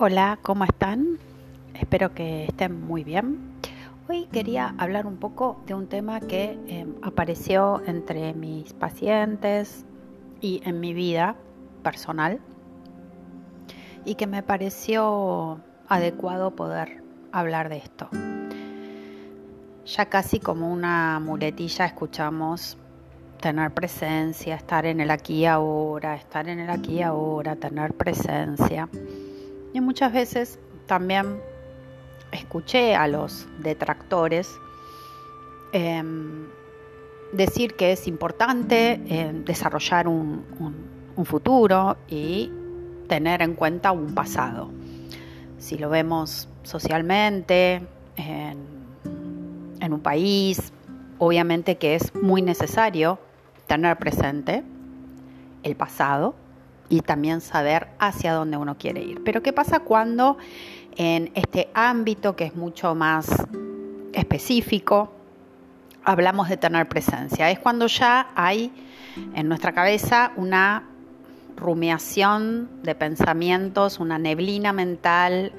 [0.00, 1.18] Hola, ¿cómo están?
[1.74, 3.58] Espero que estén muy bien.
[4.08, 9.84] Hoy quería hablar un poco de un tema que eh, apareció entre mis pacientes
[10.40, 11.34] y en mi vida
[11.82, 12.38] personal
[14.04, 15.58] y que me pareció
[15.88, 17.02] adecuado poder
[17.32, 18.08] hablar de esto.
[19.84, 22.78] Ya casi como una muletilla escuchamos
[23.40, 27.94] tener presencia, estar en el aquí y ahora, estar en el aquí y ahora, tener
[27.94, 28.88] presencia.
[29.78, 31.40] Y muchas veces también
[32.32, 34.58] escuché a los detractores
[35.70, 36.48] em,
[37.32, 40.44] decir que es importante em, desarrollar un,
[41.24, 42.50] futuro y
[43.06, 44.68] tener en cuenta un pasado.
[45.58, 47.80] Si lo vemos socialmente,
[48.16, 48.58] en,
[49.80, 50.72] en un país,
[51.18, 53.20] obviamente que es muy necesario
[53.68, 54.64] tener presente
[55.62, 56.34] el pasado
[56.88, 59.22] y también saber hacia dónde uno quiere ir.
[59.24, 60.38] Pero ¿qué pasa cuando
[60.96, 63.28] en este ámbito que es mucho más
[64.12, 65.12] específico
[66.04, 67.50] hablamos de tener presencia?
[67.50, 68.72] Es cuando ya hay
[69.34, 70.84] en nuestra cabeza una
[71.56, 75.52] rumiación de pensamientos, una neblina mental,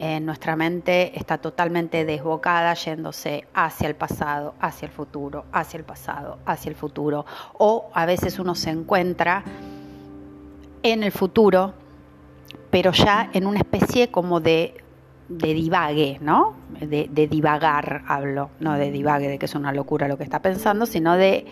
[0.00, 5.84] en nuestra mente está totalmente desbocada yéndose hacia el pasado, hacia el futuro, hacia el
[5.84, 7.26] pasado, hacia el futuro.
[7.54, 9.42] O a veces uno se encuentra
[10.82, 11.74] en el futuro,
[12.70, 14.74] pero ya en una especie como de,
[15.28, 16.56] divague, ¿no?
[16.80, 20.86] De, divagar hablo, no de divague, de que es una locura lo que está pensando,
[20.86, 21.46] sino de,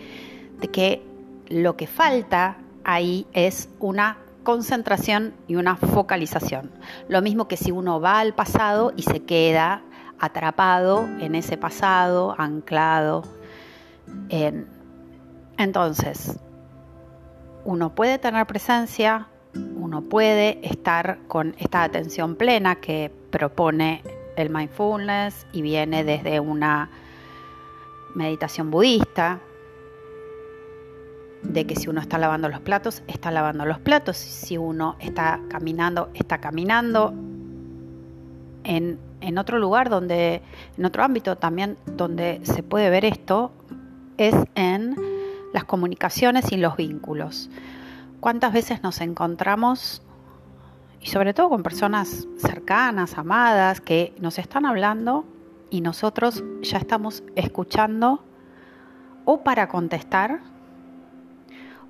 [0.59, 1.03] de que
[1.49, 6.71] lo que falta ahí es una concentración y una focalización.
[7.09, 9.81] Lo mismo que si uno va al pasado y se queda
[10.19, 13.23] atrapado en ese pasado, anclado.
[14.29, 14.67] En...
[15.57, 16.39] Entonces,
[17.67, 19.27] uno puede tener presencia,
[19.75, 24.03] uno puede estar con esta atención plena que propone
[24.37, 26.89] el mindfulness y viene desde una
[28.15, 29.41] meditación budista,
[31.43, 35.41] de que si uno está lavando los platos, está lavando los platos, si uno está
[35.49, 37.13] caminando, está caminando.
[38.63, 38.97] En,
[39.37, 40.41] otro lugar donde,
[40.77, 43.51] en otro ámbito también donde se puede ver esto,
[44.17, 44.95] es en
[45.57, 47.49] las comunicaciones y los vínculos.
[48.19, 50.03] ¿Cuántas veces nos encontramos,
[51.01, 55.25] y sobre todo con personas cercanas, amadas, que nos están hablando
[55.71, 58.23] y nosotros ya estamos escuchando
[59.25, 60.41] o para contestar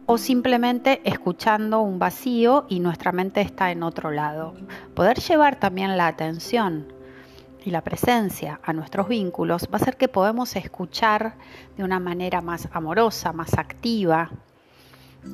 [0.05, 4.53] o simplemente escuchando un vacío y nuestra mente está en otro lado?
[4.95, 6.93] Poder llevar también la atención
[7.67, 11.33] y la presencia a nuestros vínculos va a hacer que podamos escuchar
[11.75, 14.31] de una manera más amorosa, más activa,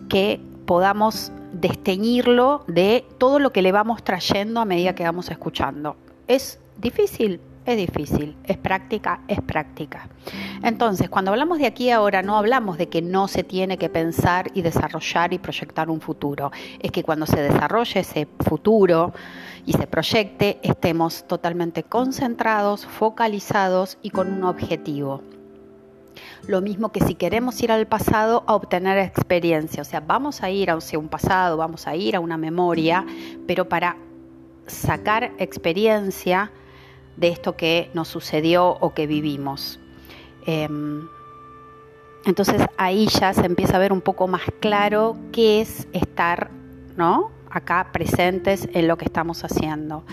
[0.09, 5.95] que podamos desteñirlo de todo lo que le vamos trayendo a medida que vamos escuchando.
[6.27, 7.39] ¿Es difícil?
[7.65, 10.09] Es difícil, es práctica, es práctica.
[10.63, 14.51] Entonces, cuando hablamos de aquí ahora, no hablamos de que no se tiene que pensar
[14.53, 16.51] y desarrollar y proyectar un futuro.
[16.81, 19.13] Es que cuando se desarrolle ese futuro
[19.65, 25.21] y se proyecte, estemos totalmente concentrados, focalizados y con un objetivo.
[26.47, 30.49] Lo mismo que si queremos ir al pasado a obtener experiencia, o sea, vamos a
[30.49, 33.05] ir a un pasado, vamos a ir a una memoria,
[33.47, 33.95] pero para
[34.67, 36.51] sacar experiencia
[37.17, 39.79] de esto que nos sucedió o que vivimos.
[40.45, 41.07] Em,
[42.25, 46.49] entonces ahí ya se empieza a ver un poco más claro qué es estar,
[46.95, 47.31] ¿no?
[47.49, 50.03] Acá presentes en lo que estamos haciendo.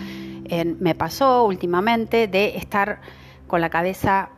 [0.80, 3.00] me pasó últimamente de estar
[3.46, 4.30] con la cabeza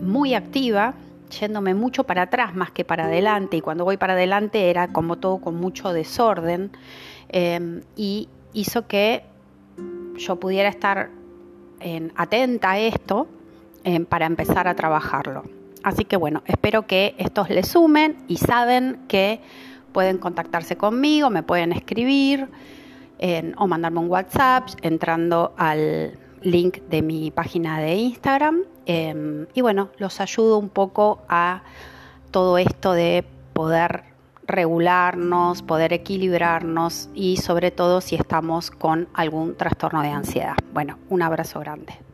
[0.00, 0.94] muy activa,
[1.40, 5.16] yéndome mucho para atrás más que para adelante, y cuando voy para adelante era como
[5.16, 6.70] todo con mucho desorden,
[7.28, 9.24] em, y hizo que
[10.16, 11.10] yo pudiera estar
[12.16, 13.26] atenta a esto
[14.08, 15.44] para empezar a trabajarlo.
[15.82, 19.40] Así que bueno, espero que estos les sumen y saben que
[19.92, 22.48] pueden contactarse conmigo, me pueden escribir
[23.56, 28.62] o mandarme un WhatsApp entrando al link de mi página de Instagram.
[28.86, 31.62] Em, y bueno, los ayudo un poco a
[32.30, 34.04] todo esto de poder
[34.50, 40.54] regularnos, poder equilibrarnos y sobre todo si estamos con algún trastorno de ansiedad.
[40.72, 42.09] Bueno, un abrazo grande.